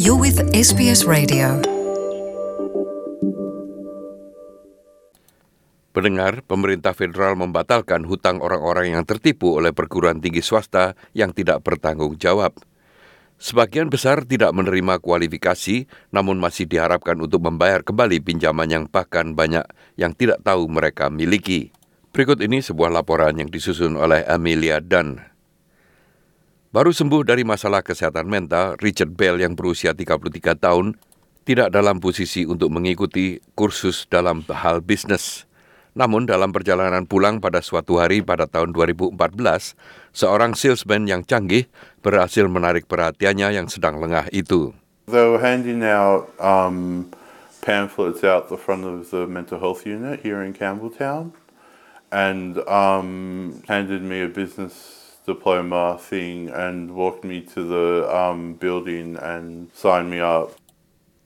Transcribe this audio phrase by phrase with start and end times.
[0.00, 1.60] You're with SBS Radio.
[5.92, 12.16] Pendengar, pemerintah federal membatalkan hutang orang-orang yang tertipu oleh perguruan tinggi swasta yang tidak bertanggung
[12.16, 12.56] jawab.
[13.36, 15.84] Sebagian besar tidak menerima kualifikasi,
[16.16, 19.68] namun masih diharapkan untuk membayar kembali pinjaman yang bahkan banyak
[20.00, 21.76] yang tidak tahu mereka miliki.
[22.16, 25.29] Berikut ini sebuah laporan yang disusun oleh Amelia Dunn.
[26.70, 30.94] Baru sembuh dari masalah kesehatan mental, Richard Bell yang berusia 33 tahun
[31.42, 35.50] tidak dalam posisi untuk mengikuti kursus dalam hal bisnis.
[35.98, 39.18] Namun dalam perjalanan pulang pada suatu hari pada tahun 2014,
[40.14, 41.66] seorang salesman yang canggih
[42.06, 44.70] berhasil menarik perhatiannya yang sedang lengah itu.
[45.10, 47.10] They were handing out um,
[47.66, 51.34] pamphlets out the front of the mental health unit here in Campbelltown
[52.14, 59.16] and um, handed me a business diploma thing and walked me to the um, building
[59.20, 60.56] and signed me up.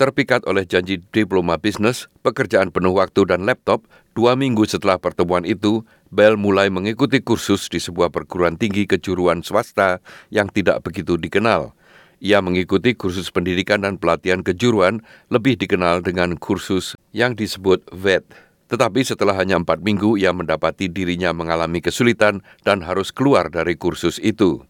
[0.00, 3.84] Terpikat oleh janji diploma bisnis, pekerjaan penuh waktu dan laptop,
[4.16, 10.00] dua minggu setelah pertemuan itu, Bell mulai mengikuti kursus di sebuah perguruan tinggi kejuruan swasta
[10.32, 11.76] yang tidak begitu dikenal.
[12.20, 18.24] Ia mengikuti kursus pendidikan dan pelatihan kejuruan lebih dikenal dengan kursus yang disebut VET.
[18.70, 24.22] Tetapi setelah hanya empat minggu, ia mendapati dirinya mengalami kesulitan dan harus keluar dari kursus
[24.22, 24.62] itu.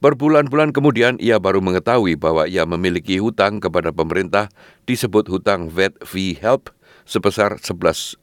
[0.00, 4.48] Berbulan-bulan kemudian, ia baru mengetahui bahwa ia memiliki hutang kepada pemerintah
[4.88, 6.72] disebut hutang Vet V Help
[7.04, 8.16] sebesar 11,5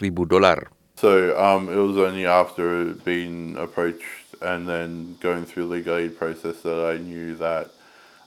[0.00, 0.72] ribu dolar.
[0.96, 6.64] So um, it was only after being approached and then going through legal aid process
[6.64, 7.68] that I knew that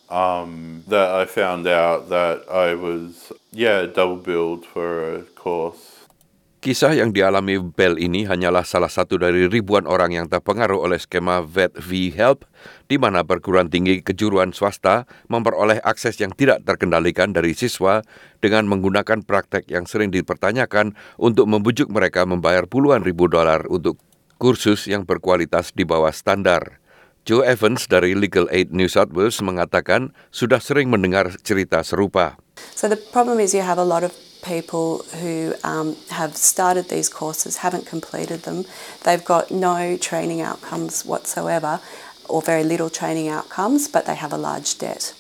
[0.10, 5.93] um, that I found out that I was yeah double billed for a course
[6.64, 11.44] Kisah yang dialami Bell ini hanyalah salah satu dari ribuan orang yang terpengaruh oleh skema
[11.44, 12.48] Vet V Help,
[12.88, 18.00] di mana perguruan tinggi kejuruan swasta memperoleh akses yang tidak terkendalikan dari siswa
[18.40, 24.00] dengan menggunakan praktek yang sering dipertanyakan untuk membujuk mereka membayar puluhan ribu dolar untuk
[24.40, 26.80] kursus yang berkualitas di bawah standar.
[27.28, 32.40] Joe Evans dari Legal Aid New South Wales mengatakan sudah sering mendengar cerita serupa.
[32.56, 37.08] So the problem is you have a lot of people who um, have started these
[37.08, 38.68] courses haven't completed them.
[39.08, 41.80] They've got no training outcomes whatsoever
[42.28, 45.16] or very little training outcomes, but they have a large debt.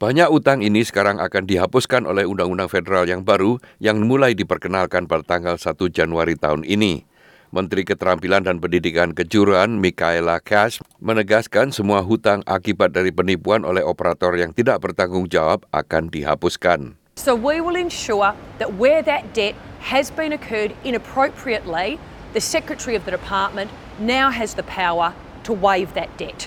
[0.00, 5.20] Banyak utang ini sekarang akan dihapuskan oleh undang-undang federal yang baru yang mulai diperkenalkan pada
[5.20, 7.04] tanggal 1 Januari tahun ini.
[7.50, 14.38] Menteri Keterampilan dan Pendidikan Kejuruan Michaela Cash menegaskan semua hutang akibat dari penipuan oleh operator
[14.38, 16.94] yang tidak bertanggung jawab akan dihapuskan.
[17.18, 21.98] So we will ensure that where that debt has been occurred inappropriately,
[22.38, 25.10] the Secretary of the Department now has the power
[25.42, 26.46] to waive that debt.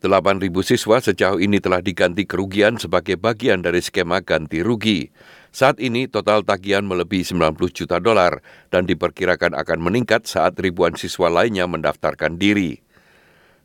[0.00, 5.12] 8.000 siswa sejauh ini telah diganti kerugian sebagai bagian dari skema ganti rugi.
[5.50, 8.38] Saat ini total tagihan melebihi 90 juta dolar
[8.70, 12.78] dan diperkirakan akan meningkat saat ribuan siswa lainnya mendaftarkan diri.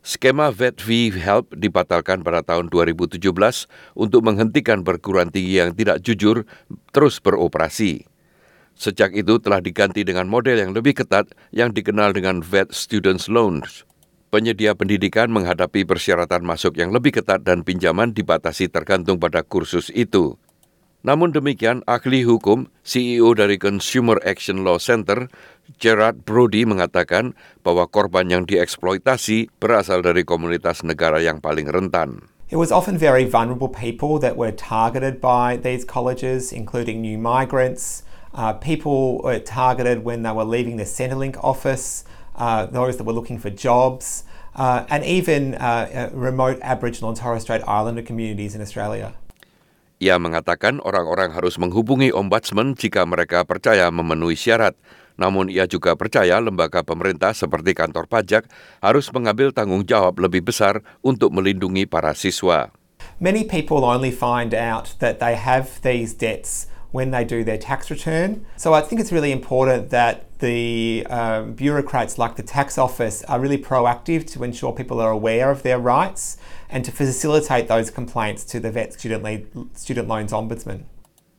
[0.06, 3.22] Skema Vet V Help dibatalkan pada tahun 2017
[3.98, 6.46] untuk menghentikan perguruan tinggi yang tidak jujur
[6.94, 8.06] terus beroperasi.
[8.78, 13.82] Sejak itu telah diganti dengan model yang lebih ketat yang dikenal dengan Vet Students Loans.
[14.30, 20.38] Penyedia pendidikan menghadapi persyaratan masuk yang lebih ketat dan pinjaman dibatasi tergantung pada kursus itu.
[21.06, 25.30] Namun demikian, ahli hukum, CEO dari Consumer Action Law Center,
[25.78, 32.26] Gerard Brody mengatakan bahwa korban yang dieksploitasi berasal dari komunitas negara yang paling rentan.
[32.50, 38.02] It was often very vulnerable people that were targeted by these colleges, including new migrants,
[38.34, 42.02] uh, people were targeted when they were leaving the Centrelink office,
[42.34, 44.26] uh, those that were looking for jobs,
[44.58, 49.14] uh, and even uh, remote Aboriginal and Torres Strait Islander communities in Australia.
[49.96, 54.76] Ia mengatakan orang-orang harus menghubungi ombudsman jika mereka percaya memenuhi syarat.
[55.16, 58.44] Namun ia juga percaya lembaga pemerintah seperti kantor pajak
[58.84, 62.68] harus mengambil tanggung jawab lebih besar untuk melindungi para siswa.
[63.16, 67.88] Many people only find out that they have these debts when they do their tax
[67.88, 68.44] return.
[68.60, 73.40] So I think it's really important that the um, bureaucrats like the tax office are
[73.40, 76.36] really proactive to ensure people are aware of their rights
[76.70, 80.86] and to facilitate those complaints to the VET Student, Student Loans Ombudsman.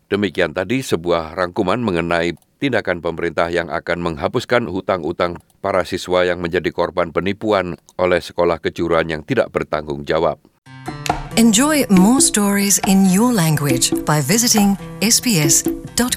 [0.07, 2.31] Demikian tadi sebuah rangkuman mengenai
[2.63, 9.11] tindakan pemerintah yang akan menghapuskan hutang-hutang para siswa yang menjadi korban penipuan oleh sekolah kejuruan
[9.11, 10.39] yang tidak bertanggung jawab.
[11.37, 14.73] Enjoy more stories in your language by visiting
[15.05, 16.07] sbs.com.au.